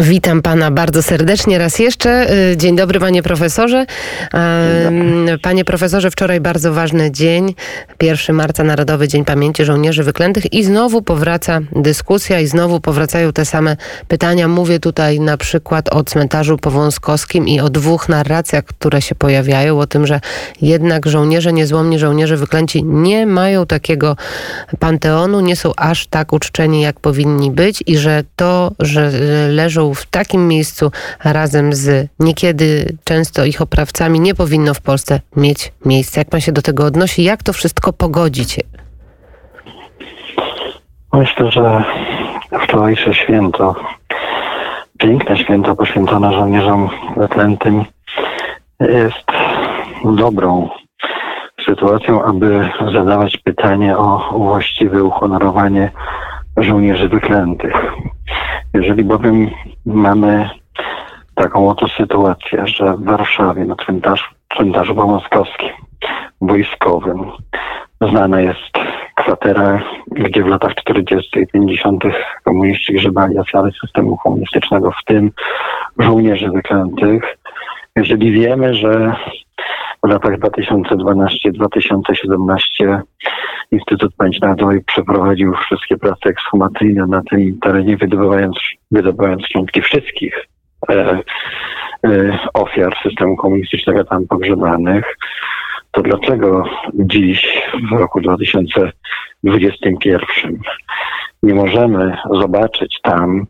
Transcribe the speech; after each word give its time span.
Witam 0.00 0.42
pana 0.42 0.70
bardzo 0.70 1.02
serdecznie 1.02 1.58
raz 1.58 1.78
jeszcze. 1.78 2.34
Y, 2.52 2.56
dzień 2.56 2.76
dobry 2.76 3.00
panie 3.00 3.22
profesorze. 3.22 3.86
Panie 5.42 5.64
profesorze, 5.64 6.10
wczoraj 6.10 6.40
bardzo 6.40 6.72
ważny 6.72 7.10
dzień, 7.10 7.54
1 8.02 8.36
marca 8.36 8.64
Narodowy 8.64 9.08
Dzień 9.08 9.24
Pamięci 9.24 9.64
Żołnierzy 9.64 10.02
Wyklętych 10.02 10.52
i 10.52 10.64
znowu 10.64 11.02
powraca 11.02 11.60
dyskusja 11.72 12.40
i 12.40 12.46
znowu 12.46 12.80
powracają 12.80 13.32
te 13.32 13.44
same 13.44 13.76
pytania. 14.08 14.48
Mówię 14.48 14.80
tutaj 14.80 15.20
na 15.20 15.36
przykład 15.36 15.94
o 15.94 16.04
cmentarzu 16.04 16.58
powązkowskim 16.58 17.48
i 17.48 17.60
o 17.60 17.70
dwóch 17.70 18.08
narracjach, 18.08 18.64
które 18.64 19.02
się 19.02 19.14
pojawiają, 19.14 19.80
o 19.80 19.86
tym, 19.86 20.06
że 20.06 20.20
jednak 20.62 21.06
żołnierze 21.06 21.52
niezłomni, 21.52 21.98
żołnierze 21.98 22.36
wyklęci 22.36 22.84
nie 22.84 23.26
mają 23.26 23.66
takiego 23.66 24.16
panteonu, 24.78 25.40
nie 25.40 25.56
są 25.56 25.72
aż 25.76 26.06
tak 26.06 26.32
uczczeni, 26.32 26.80
jak 26.80 27.00
powinni 27.00 27.50
być 27.50 27.82
i 27.86 27.98
że 27.98 28.24
to, 28.36 28.72
że 28.78 29.10
leżą 29.48 29.89
w 29.94 30.06
takim 30.06 30.48
miejscu 30.48 30.90
razem 31.24 31.72
z 31.72 32.08
niekiedy 32.20 32.96
często 33.04 33.44
ich 33.44 33.60
oprawcami 33.62 34.20
nie 34.20 34.34
powinno 34.34 34.74
w 34.74 34.80
Polsce 34.80 35.20
mieć 35.36 35.72
miejsca. 35.84 36.20
Jak 36.20 36.28
pan 36.28 36.40
się 36.40 36.52
do 36.52 36.62
tego 36.62 36.84
odnosi? 36.84 37.24
Jak 37.24 37.42
to 37.42 37.52
wszystko 37.52 37.92
pogodzić? 37.92 38.60
Myślę, 41.12 41.50
że 41.50 41.84
wczorajsze 42.62 43.14
święto, 43.14 43.74
piękne 44.98 45.36
święto 45.36 45.76
poświęcone 45.76 46.32
żołnierzom 46.32 46.90
wyklętym 47.16 47.84
jest 48.80 49.26
dobrą 50.04 50.68
sytuacją, 51.66 52.24
aby 52.24 52.68
zadawać 52.92 53.36
pytanie 53.36 53.98
o 53.98 54.34
właściwe 54.38 55.04
uhonorowanie 55.04 55.90
żołnierzy 56.56 57.08
wyklętych. 57.08 57.74
Jeżeli 58.74 59.04
bowiem 59.04 59.50
mamy 59.86 60.50
taką 61.34 61.70
oto 61.70 61.88
sytuację, 61.88 62.66
że 62.66 62.96
w 62.96 63.04
Warszawie 63.04 63.64
na 63.64 63.76
cmentarzu, 63.76 64.24
cmentarzu 64.56 64.94
pomoskowskim 64.94 65.70
wojskowym 66.40 67.30
znana 68.00 68.40
jest 68.40 68.72
kwatera, 69.14 69.82
gdzie 70.06 70.42
w 70.42 70.46
latach 70.46 70.74
40. 70.74 71.40
i 71.40 71.46
50. 71.46 72.04
komuniści 72.44 72.92
grzebali 72.92 73.38
ofiary 73.38 73.70
systemu 73.80 74.16
komunistycznego, 74.16 74.90
w 74.90 75.04
tym 75.04 75.30
żołnierzy 75.98 76.50
wyklętych. 76.50 77.36
Jeżeli 77.96 78.32
wiemy, 78.32 78.74
że 78.74 79.16
w 80.02 80.08
latach 80.08 80.38
2012-2017 80.38 83.00
Instytut 83.72 84.14
Pamięci 84.16 84.40
Narodowej 84.40 84.84
przeprowadził 84.84 85.54
wszystkie 85.54 85.96
prace 85.96 86.28
ekshumacyjne 86.28 87.06
na 87.06 87.22
tym 87.30 87.58
terenie, 87.60 87.96
wydobywając, 87.96 88.56
wydobywając 88.90 89.46
szczątki 89.46 89.82
wszystkich 89.82 90.46
e, 90.90 91.18
e, 92.06 92.38
ofiar 92.54 92.94
systemu 93.02 93.36
komunistycznego 93.36 94.04
tam 94.04 94.26
pogrzebanych. 94.26 95.16
To 95.90 96.02
dlaczego 96.02 96.64
dziś, 96.94 97.62
w 97.92 97.94
roku 97.98 98.20
2021, 98.20 100.20
nie 101.42 101.54
możemy 101.54 102.16
zobaczyć 102.40 102.98
tam 103.02 103.46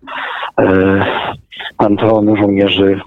e, 0.58 1.04
panteonu 1.76 2.36
żołnierzy 2.36 3.00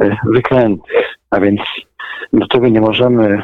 e, 0.00 0.16
wyklętych? 0.24 1.18
A 1.30 1.40
więc 1.40 1.60
do 2.32 2.46
tego 2.46 2.68
nie 2.68 2.80
możemy 2.80 3.42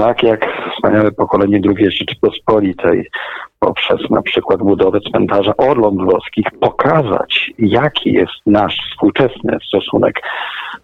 tak 0.00 0.22
jak 0.22 0.46
wspaniałe 0.74 1.12
pokolenie 1.12 1.60
II 1.64 1.90
Rzeczypospolitej 1.90 3.10
poprzez 3.58 4.10
na 4.10 4.22
przykład 4.22 4.58
budowę 4.60 5.00
cmentarza 5.00 5.56
Orląt 5.56 6.02
Włoskich 6.02 6.46
pokazać, 6.60 7.50
jaki 7.58 8.12
jest 8.12 8.32
nasz 8.46 8.76
współczesny 8.90 9.58
stosunek 9.68 10.20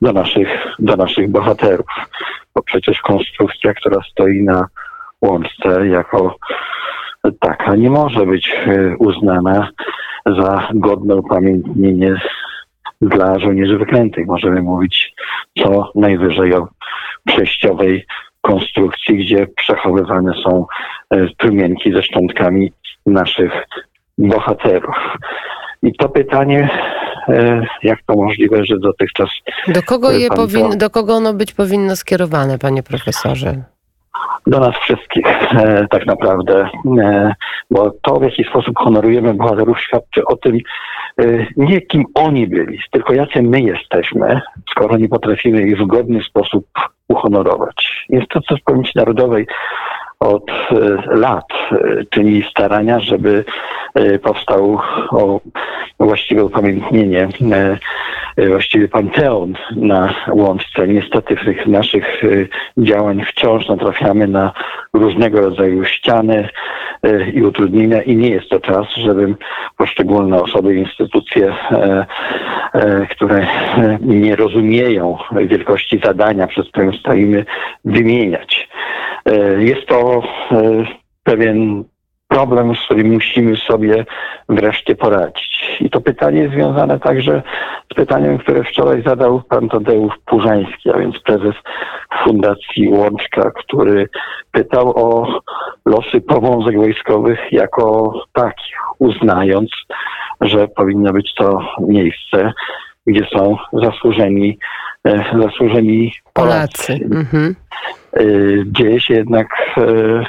do 0.03 0.13
naszych, 0.13 0.49
do 0.79 0.97
naszych 0.97 1.31
bohaterów. 1.31 1.87
Bo 2.55 2.63
przecież 2.63 3.01
konstrukcja, 3.01 3.75
która 3.75 4.01
stoi 4.11 4.43
na 4.43 4.67
łączce 5.23 5.87
jako 5.87 6.37
taka 7.41 7.77
nie 7.77 7.91
może 7.91 8.27
być 8.27 8.49
e, 8.49 8.97
uznana 8.99 9.69
za 10.27 10.69
godne 10.75 11.17
upamiętnienie 11.17 12.15
dla 13.01 13.39
żołnierzy 13.39 13.79
wyklętych. 13.79 14.27
Możemy 14.27 14.63
mówić 14.63 15.15
co 15.63 15.93
najwyżej 15.95 16.55
o 16.55 16.69
przejściowej 17.27 18.07
konstrukcji, 18.47 19.17
gdzie 19.17 19.47
przechowywane 19.57 20.33
są 20.45 20.67
e, 21.11 21.27
trumienki 21.39 21.93
ze 21.93 22.03
szczątkami 22.03 22.73
naszych 23.07 23.53
bohaterów. 24.19 24.97
I 25.83 25.93
to 25.93 26.09
pytanie, 26.09 26.69
e, 27.29 27.67
jak 27.83 27.99
to 28.07 28.15
możliwe, 28.15 28.65
że 28.65 28.79
dotychczas. 28.79 29.29
Do 29.69 29.83
kogo, 29.83 30.13
je 30.13 30.29
powin, 30.29 30.79
do 30.79 30.91
kogo 30.91 31.15
ono 31.15 31.35
być 31.35 31.53
powinno 31.53 31.97
skierowane, 31.97 32.59
panie 32.59 32.83
profesorze? 32.83 33.63
Do 34.47 34.61
nas 34.61 34.77
wszystkich 34.77 35.27
e, 35.55 35.87
tak 35.91 36.07
naprawdę, 36.07 36.69
e, 37.03 37.35
bo 37.71 37.91
to 38.03 38.15
w 38.15 38.23
jaki 38.23 38.45
sposób 38.45 38.79
honorujemy 38.79 39.35
bohaterów 39.35 39.81
świadczy 39.81 40.25
o 40.25 40.37
tym 40.37 40.59
e, 41.21 41.47
nie 41.57 41.81
kim 41.81 42.05
oni 42.15 42.47
byli, 42.47 42.79
tylko 42.91 43.15
jacy 43.15 43.43
my 43.43 43.61
jesteśmy, 43.61 44.41
skoro 44.71 44.97
nie 44.97 45.09
potrafimy 45.09 45.63
ich 45.63 45.79
w 45.79 45.87
godny 45.87 46.23
sposób 46.23 46.67
uhonorować. 47.09 48.07
Instytut 48.09 48.61
Pamięci 48.65 48.93
Narodowej 48.97 49.47
od 50.21 50.51
e, 50.51 50.75
lat 51.07 51.45
e, 51.73 51.77
czyni 52.11 52.45
starania, 52.51 53.01
żeby 53.01 53.45
e, 53.95 54.19
powstał 54.19 54.79
właściwe 56.01 56.45
upamiętnienie, 56.45 57.29
właściwy 58.49 58.89
panteon 58.89 59.55
na 59.77 60.15
łączce. 60.33 60.89
Niestety 60.89 61.37
w 61.37 61.45
tych 61.45 61.67
naszych 61.67 62.23
działań 62.79 63.25
wciąż 63.25 63.69
natrafiamy 63.69 64.27
na 64.27 64.53
różnego 64.93 65.41
rodzaju 65.41 65.85
ściany 65.85 66.49
i 67.35 67.43
utrudnienia 67.43 68.03
i 68.03 68.17
nie 68.17 68.29
jest 68.29 68.49
to 68.49 68.61
czas, 68.61 68.87
żeby 68.97 69.35
poszczególne 69.77 70.43
osoby 70.43 70.75
instytucje, 70.75 71.55
które 73.11 73.47
nie 74.01 74.37
rozumieją 74.37 75.19
wielkości 75.47 76.01
zadania, 76.05 76.47
przed 76.47 76.69
którym 76.69 76.95
stoimy, 76.95 77.45
wymieniać. 77.85 78.69
E, 79.27 79.63
jest 79.63 79.87
to 79.87 80.23
e, 80.53 80.85
pewien 81.25 81.85
problem, 82.29 82.77
z 82.77 82.85
którym 82.85 83.13
musimy 83.13 83.57
sobie 83.57 84.05
wreszcie 84.49 84.95
poradzić. 84.95 85.56
I 85.81 85.91
to 85.91 86.01
pytanie 86.01 86.41
jest 86.41 86.55
związane 86.55 87.01
także 87.01 87.43
z 87.93 87.95
pytaniem, 87.95 88.39
które 88.39 88.65
wczoraj 88.65 89.03
zadał 89.07 89.43
pan 89.49 89.69
Tadeusz 89.69 90.15
Purzański, 90.27 90.91
a 90.91 90.99
więc 90.99 91.19
prezes 91.19 91.55
Fundacji 92.25 92.89
Łączka, 92.89 93.51
który 93.51 94.09
pytał 94.53 94.93
o 94.97 95.41
losy 95.87 96.21
powązek 96.21 96.77
wojskowych 96.77 97.39
jako 97.53 98.13
takich, 98.33 98.77
uznając, 98.99 99.71
że 100.41 100.69
powinno 100.69 101.13
być 101.13 101.35
to 101.35 101.59
miejsce, 101.81 102.53
gdzie 103.07 103.27
są 103.37 103.57
zasłużeni, 103.73 104.59
e, 105.05 105.25
zasłużeni 105.43 106.13
Polacy. 106.33 106.87
Polacy. 106.87 107.05
Mhm. 107.05 107.55
Y, 108.21 108.65
dzieje 108.67 109.01
się 109.01 109.15
jednak 109.15 109.47
y, 109.79 110.25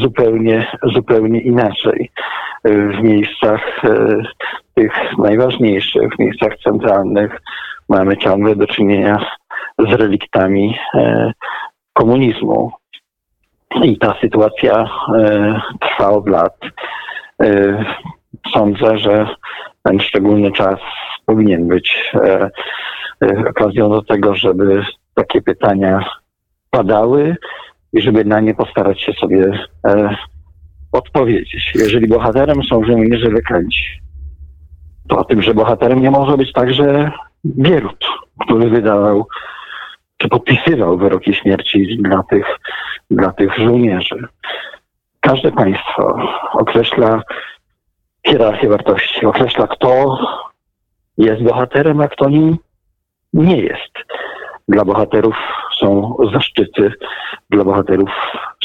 zupełnie, 0.00 0.66
zupełnie 0.82 1.40
inaczej. 1.40 2.10
W 2.64 3.02
miejscach 3.02 3.82
tych 4.74 5.18
najważniejszych, 5.18 6.14
w 6.14 6.18
miejscach 6.18 6.56
centralnych 6.64 7.40
mamy 7.88 8.16
ciągle 8.16 8.56
do 8.56 8.66
czynienia 8.66 9.26
z 9.78 9.92
reliktami 9.92 10.78
komunizmu. 11.92 12.72
I 13.82 13.98
ta 13.98 14.14
sytuacja 14.20 14.90
trwa 15.80 16.10
od 16.10 16.28
lat. 16.28 16.56
Sądzę, 18.52 18.98
że 18.98 19.26
ten 19.82 20.00
szczególny 20.00 20.52
czas 20.52 20.80
powinien 21.26 21.68
być 21.68 22.12
okazją 23.48 23.90
do 23.90 24.02
tego, 24.02 24.34
żeby 24.34 24.84
takie 25.14 25.42
pytania 25.42 26.04
padały 26.70 27.36
i 27.92 28.00
żeby 28.00 28.24
na 28.24 28.40
nie 28.40 28.54
postarać 28.54 29.00
się 29.00 29.12
sobie 29.12 29.58
e, 29.86 30.16
odpowiedzieć. 30.92 31.72
Jeżeli 31.74 32.08
bohaterem 32.08 32.64
są 32.64 32.84
żołnierze 32.84 33.28
wykręci, 33.28 34.00
to 35.08 35.18
o 35.18 35.24
tym, 35.24 35.42
że 35.42 35.54
bohaterem 35.54 36.02
nie 36.02 36.10
może 36.10 36.36
być 36.36 36.52
także 36.52 37.10
Bierut, 37.44 38.04
który 38.40 38.70
wydawał 38.70 39.26
czy 40.22 40.28
podpisywał 40.28 40.98
wyroki 40.98 41.34
śmierci 41.34 41.98
dla 42.00 42.22
tych, 42.22 42.46
dla 43.10 43.32
tych 43.32 43.56
żołnierzy. 43.58 44.24
Każde 45.20 45.52
państwo 45.52 46.18
określa 46.52 47.22
hierarchię 48.26 48.68
wartości, 48.68 49.26
określa 49.26 49.66
kto 49.66 50.18
jest 51.18 51.42
bohaterem, 51.42 52.00
a 52.00 52.08
kto 52.08 52.28
nim 52.28 52.56
nie 53.32 53.56
jest. 53.56 53.92
Dla 54.68 54.84
bohaterów 54.84 55.36
są 55.82 56.16
zaszczyty, 56.32 56.92
dla 57.50 57.64
bohaterów 57.64 58.10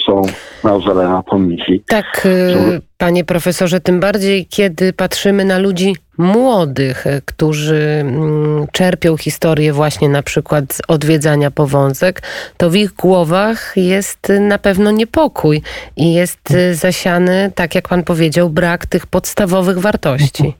są 0.05 0.21
mauzoleum 0.63 1.23
pomniki. 1.23 1.81
Tak, 1.87 2.25
y, 2.25 2.81
panie 2.97 3.23
profesorze, 3.23 3.79
tym 3.79 3.99
bardziej 3.99 4.45
kiedy 4.45 4.93
patrzymy 4.93 5.45
na 5.45 5.57
ludzi 5.57 5.95
młodych, 6.17 7.07
y, 7.07 7.21
którzy 7.25 7.99
mm, 8.01 8.65
czerpią 8.71 9.17
historię 9.17 9.73
właśnie 9.73 10.09
na 10.09 10.23
przykład 10.23 10.73
z 10.73 10.81
odwiedzania 10.87 11.51
powązek, 11.51 12.21
to 12.57 12.69
w 12.69 12.75
ich 12.75 12.93
głowach 12.93 13.73
jest 13.75 14.31
na 14.39 14.57
pewno 14.57 14.91
niepokój 14.91 15.61
i 15.97 16.13
jest 16.13 16.51
y, 16.51 16.75
zasiany, 16.75 17.51
tak 17.55 17.75
jak 17.75 17.87
pan 17.87 18.03
powiedział, 18.03 18.49
brak 18.49 18.85
tych 18.85 19.07
podstawowych 19.07 19.79
wartości. 19.79 20.53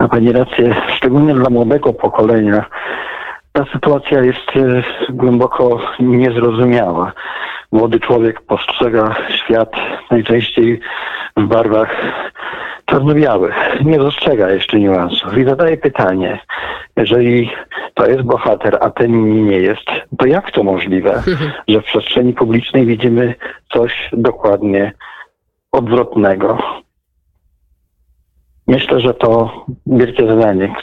Ma 0.00 0.08
Pani 0.08 0.32
rację, 0.32 0.76
szczególnie 0.96 1.34
dla 1.34 1.50
młodego 1.50 1.92
pokolenia 1.92 2.64
ta 3.56 3.64
sytuacja 3.72 4.20
jest 4.20 4.56
e, 4.56 4.82
głęboko 5.12 5.80
niezrozumiała. 6.00 7.12
Młody 7.72 8.00
człowiek 8.00 8.40
postrzega 8.40 9.14
świat 9.28 9.72
najczęściej 10.10 10.80
w 11.36 11.42
barwach 11.46 11.96
czarno-białych. 12.84 13.54
Nie 13.84 13.98
dostrzega 13.98 14.50
jeszcze 14.50 14.80
niuansów 14.80 15.38
i 15.38 15.44
zadaje 15.44 15.76
pytanie, 15.76 16.40
jeżeli 16.96 17.50
to 17.94 18.06
jest 18.06 18.22
bohater, 18.22 18.78
a 18.80 18.90
ten 18.90 19.44
nie 19.46 19.58
jest, 19.58 19.86
to 20.18 20.26
jak 20.26 20.50
to 20.50 20.62
możliwe, 20.62 21.22
że 21.68 21.80
w 21.80 21.84
przestrzeni 21.84 22.32
publicznej 22.32 22.86
widzimy 22.86 23.34
coś 23.72 24.10
dokładnie 24.12 24.92
odwrotnego? 25.72 26.58
Myślę, 28.66 29.00
że 29.00 29.14
to 29.14 29.64
wielkie 29.86 30.26
zadanie. 30.26 30.74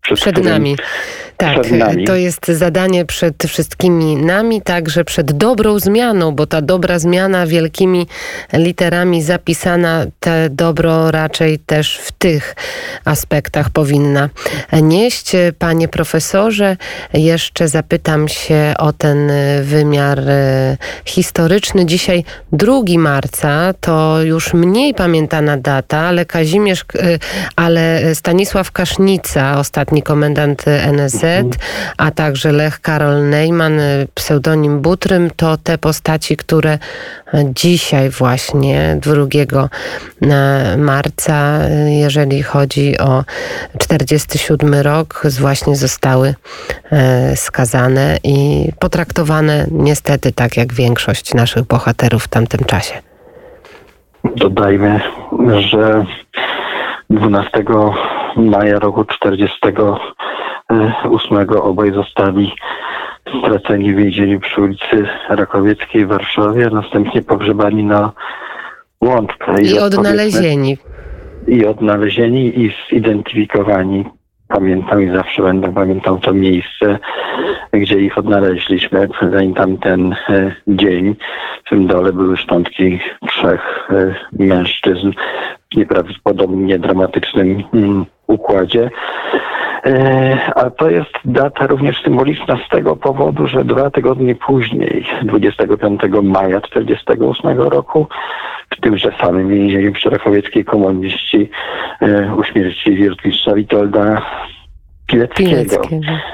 Przed 0.00 0.44
nami. 0.44 0.76
Tak, 1.40 2.06
to 2.06 2.16
jest 2.16 2.48
zadanie 2.48 3.04
przed 3.04 3.34
wszystkimi 3.48 4.16
nami, 4.16 4.62
także 4.62 5.04
przed 5.04 5.32
dobrą 5.32 5.78
zmianą, 5.78 6.32
bo 6.32 6.46
ta 6.46 6.62
dobra 6.62 6.98
zmiana 6.98 7.46
wielkimi 7.46 8.06
literami 8.52 9.22
zapisana, 9.22 10.06
te 10.20 10.50
dobro 10.50 11.10
raczej 11.10 11.58
też 11.58 11.98
w 11.98 12.12
tych 12.12 12.56
aspektach 13.04 13.70
powinna 13.70 14.28
nieść. 14.82 15.32
Panie 15.58 15.88
profesorze, 15.88 16.76
jeszcze 17.14 17.68
zapytam 17.68 18.28
się 18.28 18.74
o 18.78 18.92
ten 18.92 19.32
wymiar 19.62 20.20
e, 20.28 20.76
historyczny. 21.04 21.86
Dzisiaj 21.86 22.24
2 22.52 22.72
marca 22.98 23.74
to 23.80 24.22
już 24.22 24.54
mniej 24.54 24.94
pamiętana 24.94 25.56
data, 25.56 25.98
ale 25.98 26.26
Kazimierz, 26.26 26.80
e, 26.80 27.18
ale 27.56 28.14
Stanisław 28.14 28.72
Kasznica, 28.72 29.58
ostatni 29.58 30.02
komendant 30.02 30.64
NSZ, 30.68 31.29
a 31.96 32.10
także 32.10 32.52
Lech 32.52 32.80
Karol 32.80 33.28
Neyman, 33.28 33.80
y, 33.80 34.08
pseudonim 34.14 34.80
Butrym, 34.80 35.30
to 35.36 35.56
te 35.56 35.78
postaci, 35.78 36.36
które 36.36 36.78
dzisiaj 37.44 38.10
właśnie 38.10 38.98
2 39.00 39.12
y, 40.22 40.78
marca, 40.78 41.58
y, 41.68 41.90
jeżeli 41.90 42.42
chodzi 42.42 42.98
o 42.98 43.24
47 43.78 44.74
rok, 44.74 45.22
właśnie 45.40 45.76
zostały 45.76 46.34
skazane 47.34 48.18
i 48.24 48.68
potraktowane 48.78 49.66
niestety 49.70 50.32
tak 50.32 50.56
jak 50.56 50.72
większość 50.72 51.34
naszych 51.34 51.62
bohaterów 51.62 52.24
w 52.24 52.28
tamtym 52.28 52.64
czasie. 52.64 52.94
Dodajmy, 54.36 55.00
że 55.58 56.04
12 57.10 57.62
maja 58.36 58.78
roku 58.78 59.04
40 59.04 59.58
ósmego 61.10 61.64
obaj 61.64 61.92
zostali 61.92 62.52
straceni 63.38 63.94
w 63.94 63.96
więzieniu 63.96 64.40
przy 64.40 64.60
ulicy 64.60 65.08
Rakowieckiej 65.28 66.06
w 66.06 66.08
Warszawie, 66.08 66.66
a 66.66 66.70
następnie 66.70 67.22
pogrzebani 67.22 67.84
na 67.84 68.12
Łączkę. 69.00 69.62
I, 69.62 69.70
I 69.70 69.78
odnalezieni. 69.78 70.78
I 71.46 71.66
odnalezieni 71.66 72.60
i 72.60 72.72
zidentyfikowani. 72.92 74.04
Pamiętam 74.50 75.02
i 75.02 75.10
zawsze 75.10 75.42
będę 75.42 75.74
pamiętał 75.74 76.18
to 76.18 76.32
miejsce, 76.32 76.98
gdzie 77.72 78.00
ich 78.00 78.18
odnaleźliśmy. 78.18 79.08
Pamiętam 79.20 79.78
ten 79.78 80.12
e, 80.12 80.54
dzień. 80.68 81.16
W 81.64 81.68
tym 81.68 81.86
dole 81.86 82.12
były 82.12 82.36
szczątki 82.36 83.00
trzech 83.28 83.88
e, 83.90 84.14
mężczyzn 84.44 85.12
w 85.72 85.76
nieprawdopodobnie 85.76 86.78
dramatycznym 86.78 87.62
mm, 87.74 88.06
układzie. 88.26 88.90
E, 89.86 90.54
a 90.54 90.70
to 90.70 90.90
jest 90.90 91.10
data 91.24 91.66
również 91.66 92.02
symboliczna 92.02 92.58
z 92.66 92.68
tego 92.68 92.96
powodu, 92.96 93.46
że 93.46 93.64
dwa 93.64 93.90
tygodnie 93.90 94.34
później, 94.34 95.06
25 95.22 96.00
maja 96.22 96.60
1948 96.60 97.60
roku, 97.60 98.06
w 98.70 98.80
tymże 98.80 99.12
samym 99.20 99.48
więzieniu 99.48 99.92
przy 99.92 100.10
Rakowieckiej 100.10 100.64
komuniści 100.64 101.50
e, 102.00 102.34
uśmiercili 102.34 103.08
rotmistrza 103.08 103.54
Witolda 103.54 104.22
Pileckiego. 105.06 105.82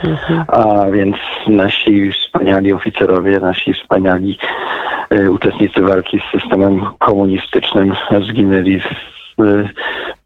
Mhm. 0.05 0.45
A 0.49 0.91
więc 0.91 1.17
nasi 1.47 2.13
wspaniali 2.13 2.73
oficerowie, 2.73 3.41
nasi 3.41 3.73
wspaniali 3.73 4.39
e, 5.11 5.31
uczestnicy 5.31 5.81
walki 5.81 6.21
z 6.21 6.41
systemem 6.41 6.87
komunistycznym 6.99 7.95
zginęli 8.29 8.81
w, 8.81 8.89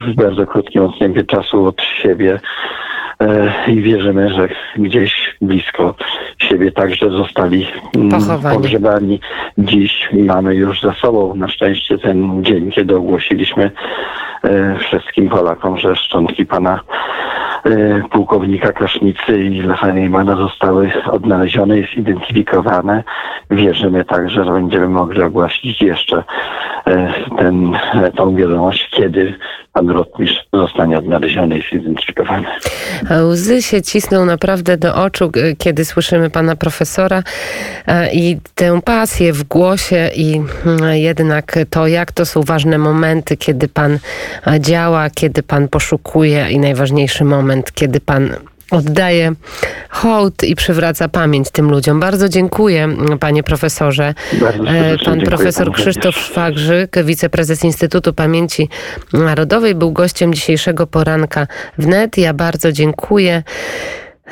w 0.01 0.15
bardzo 0.15 0.47
krótkim 0.47 0.83
odstępie 0.83 1.25
czasu 1.25 1.67
od 1.67 1.83
siebie 1.83 2.41
i 3.67 3.83
wierzymy, 3.83 4.35
że 4.35 4.49
gdzieś 4.77 5.37
blisko 5.41 5.95
siebie 6.39 6.73
także 6.73 7.11
zostali 7.11 7.67
mm, 7.97 8.09
Pochowani. 8.09 8.57
pogrzebani. 8.57 9.21
Dziś 9.59 10.09
mamy 10.13 10.55
już 10.55 10.81
za 10.81 10.93
sobą 10.93 11.35
na 11.35 11.49
szczęście 11.49 11.99
ten 11.99 12.45
dzień, 12.45 12.71
kiedy 12.71 12.97
ogłosiliśmy 12.97 13.71
e, 14.45 14.77
wszystkim 14.79 15.29
Polakom, 15.29 15.79
że 15.79 15.97
szczątki 15.97 16.47
pana 16.47 16.81
e, 17.65 18.03
pułkownika 18.11 18.73
Kasznicy 18.73 19.39
i 19.39 19.63
Lecha 19.63 19.89
zostały 20.37 20.93
odnalezione 21.11 21.79
i 21.79 21.87
zidentyfikowane. 21.97 23.05
Wierzymy 23.51 24.05
także, 24.05 24.45
że 24.45 24.53
będziemy 24.53 24.89
mogli 24.89 25.23
ogłosić 25.23 25.83
jeszcze 25.83 26.25
ten, 27.39 27.73
tą 28.17 28.37
wiadomość, 28.37 28.91
kiedy 28.91 29.35
pan 29.73 29.91
rotmistrz 29.91 30.47
zostanie 30.53 30.99
odnaleziony 30.99 31.59
i 31.59 31.63
zidentyfikowany. 31.73 32.47
Łzy 33.23 33.63
się 33.63 33.83
cisną 33.83 34.25
naprawdę 34.25 34.77
do 34.77 34.95
oczu, 34.95 35.31
kiedy 35.59 35.85
słyszymy 35.85 36.31
pana 36.31 36.57
profesora 36.57 37.23
e, 37.87 38.13
i 38.13 38.39
tę 38.55 38.81
pasję 38.85 39.33
w 39.33 39.45
głosie 39.45 40.11
i 40.17 40.43
mm, 40.67 40.97
jednak 40.97 41.59
to, 41.71 41.87
jak 41.87 42.13
to 42.13 42.27
są 42.27 42.43
ważne 42.43 42.79
momenty, 42.79 43.37
kiedy 43.37 43.69
pan 43.69 43.99
e, 44.47 44.61
działa, 44.61 45.11
kiedy 45.11 45.43
pan 45.43 45.69
poszukuje 45.69 46.51
i 46.51 46.59
najważniejszy 46.59 47.25
moment, 47.25 47.73
kiedy 47.73 48.01
pan 48.01 48.31
oddaje 48.71 49.33
hołd 49.91 50.45
i 50.45 50.55
przywraca 50.55 51.09
pamięć 51.09 51.51
tym 51.51 51.71
ludziom. 51.71 52.01
Bardzo 52.01 52.29
dziękuję, 52.29 52.89
panie 53.21 53.43
profesorze. 53.43 54.15
Bardzo 54.41 54.65
e, 54.65 54.99
Pan 54.99 55.21
profesor 55.21 55.73
Krzysztof 55.73 56.17
Szwagrzyk, 56.17 56.97
wiceprezes 57.05 57.65
Instytutu 57.65 58.13
Pamięci 58.13 58.69
Narodowej, 59.13 59.75
był 59.75 59.93
gościem 59.93 60.35
dzisiejszego 60.35 60.87
poranka 60.87 61.47
wnet. 61.79 62.19
Ja 62.19 62.35
bardzo 62.35 62.73
dziękuję 62.73 63.43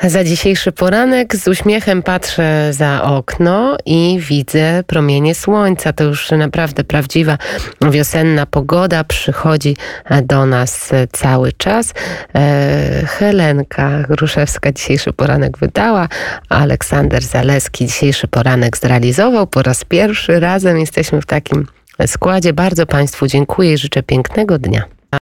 za 0.03 0.23
dzisiejszy 0.23 0.71
poranek. 0.71 1.35
Z 1.35 1.47
uśmiechem 1.47 2.03
patrzę 2.03 2.73
za 2.73 3.03
okno 3.03 3.77
i 3.85 4.19
widzę 4.21 4.83
promienie 4.87 5.35
słońca. 5.35 5.93
To 5.93 6.03
już 6.03 6.31
naprawdę 6.31 6.83
prawdziwa 6.83 7.37
wiosenna 7.91 8.45
pogoda 8.45 9.03
przychodzi 9.03 9.75
do 10.23 10.45
nas 10.45 10.89
cały 11.11 11.51
czas. 11.51 11.93
E, 12.35 13.03
Helenka 13.07 14.03
Gruszewska 14.09 14.71
dzisiejszy 14.71 15.13
poranek 15.13 15.57
wydała, 15.57 16.07
Aleksander 16.49 17.23
Zaleski 17.23 17.85
dzisiejszy 17.85 18.27
poranek 18.27 18.77
zrealizował. 18.77 19.47
Po 19.47 19.61
raz 19.61 19.83
pierwszy 19.83 20.39
razem 20.39 20.79
jesteśmy 20.79 21.21
w 21.21 21.25
takim 21.25 21.67
składzie. 22.07 22.53
Bardzo 22.53 22.85
Państwu 22.85 23.27
dziękuję 23.27 23.73
i 23.73 23.77
życzę 23.77 24.03
pięknego 24.03 24.59
dnia. 24.59 24.98